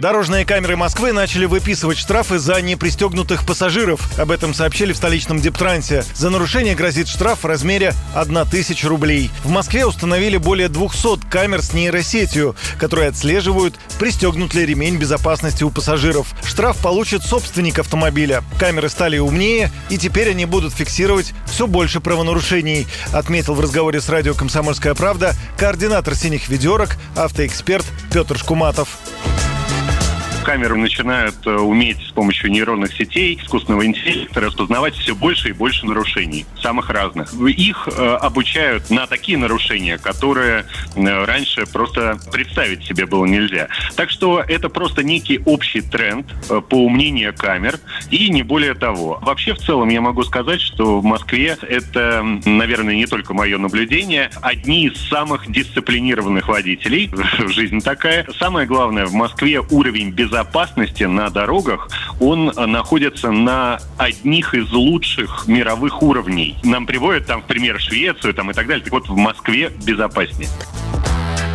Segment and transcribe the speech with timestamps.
[0.00, 4.00] Дорожные камеры Москвы начали выписывать штрафы за непристегнутых пассажиров.
[4.16, 6.04] Об этом сообщили в столичном Дептрансе.
[6.14, 9.28] За нарушение грозит штраф в размере 1000 рублей.
[9.42, 15.70] В Москве установили более 200 камер с нейросетью, которые отслеживают, пристегнут ли ремень безопасности у
[15.70, 16.28] пассажиров.
[16.44, 18.44] Штраф получит собственник автомобиля.
[18.60, 24.08] Камеры стали умнее, и теперь они будут фиксировать все больше правонарушений, отметил в разговоре с
[24.08, 28.96] радио «Комсомольская правда» координатор «Синих ведерок», автоэксперт Петр Шкуматов
[30.48, 35.84] камеры начинают э, уметь с помощью нейронных сетей, искусственного интеллекта распознавать все больше и больше
[35.84, 37.34] нарушений, самых разных.
[37.34, 40.64] Их э, обучают на такие нарушения, которые
[40.96, 43.68] э, раньше просто представить себе было нельзя.
[43.94, 46.26] Так что это просто некий общий тренд
[46.70, 47.78] по умению камер
[48.10, 49.18] и не более того.
[49.20, 54.30] Вообще, в целом, я могу сказать, что в Москве это, наверное, не только мое наблюдение,
[54.40, 57.10] одни из самых дисциплинированных водителей,
[57.48, 58.26] жизнь такая.
[58.38, 61.88] Самое главное, в Москве уровень безопасности безопасности на дорогах,
[62.20, 66.56] он э, находится на одних из лучших мировых уровней.
[66.62, 68.84] Нам приводят там, в пример, Швецию там, и так далее.
[68.84, 70.48] Так вот, в Москве безопаснее.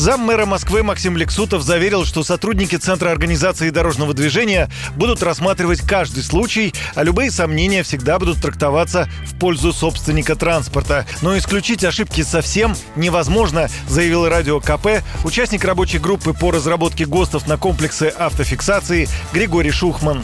[0.00, 6.22] Зам мэра Москвы Максим Лексутов заверил, что сотрудники Центра организации дорожного движения будут рассматривать каждый
[6.22, 11.04] случай, а любые сомнения всегда будут трактоваться в пользу собственника транспорта.
[11.20, 17.58] Но исключить ошибки совсем невозможно, заявил радио КП участник рабочей группы по разработке ГОСТов на
[17.58, 20.22] комплексы автофиксации Григорий Шухман.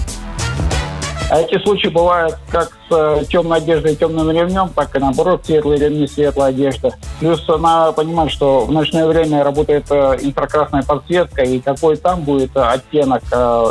[1.29, 5.43] А эти случаи бывают как с э, темной одеждой и темным ремнем, так и наоборот,
[5.45, 6.95] светлые ремни, светлая одежда.
[7.21, 12.57] Плюс надо понимать, что в ночное время работает э, инфракрасная подсветка, и какой там будет
[12.57, 13.23] э, оттенок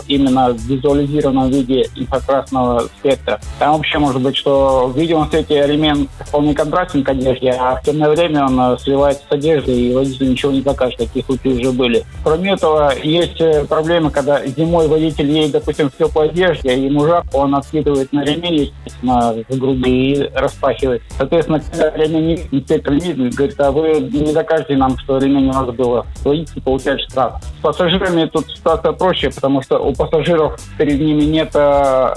[0.07, 3.39] именно в визуализированном виде инфракрасного спектра.
[3.59, 7.83] Там вообще может быть, что в видимом свете ремень вполне контрастен к одежде, а в
[7.83, 10.97] темное время он сливается с одеждой, и водитель ничего не покажет.
[10.97, 12.05] Такие случаи уже были.
[12.23, 17.55] Кроме этого, есть проблемы, когда зимой водитель едет, допустим, в теплой одежде, и ему он
[17.55, 18.73] откидывает на ремень,
[19.05, 21.01] в груди и распахивает.
[21.17, 25.67] Соответственно, когда ремень инспектор видит, говорит, а вы не докажете нам, что ремень у нас
[25.75, 26.05] было.
[26.23, 27.41] Водитель получает штраф.
[27.59, 32.13] С пассажирами тут ситуация проще, потому что у пассажиров перед ними нет э,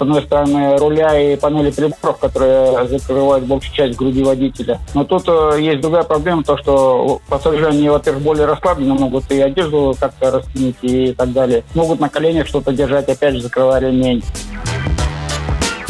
[0.00, 4.80] с одной стороны, руля и панели приборов, которые закрывают большую часть груди водителя.
[4.94, 9.38] Но тут э, есть другая проблема, то, что пассажиры, они, во-первых, более расслаблены, могут и
[9.38, 11.64] одежду как-то раскинуть и так далее.
[11.74, 14.24] Могут на коленях что-то держать, опять же, закрывая ремень.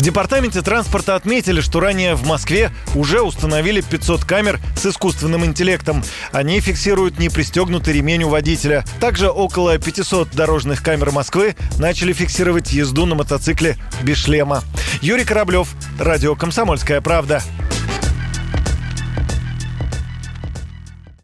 [0.00, 6.02] В департаменте транспорта отметили, что ранее в Москве уже установили 500 камер с искусственным интеллектом.
[6.32, 8.82] Они фиксируют непристегнутый ремень у водителя.
[8.98, 14.64] Также около 500 дорожных камер Москвы начали фиксировать езду на мотоцикле без шлема.
[15.02, 15.68] Юрий Кораблев,
[15.98, 17.42] Радио «Комсомольская правда».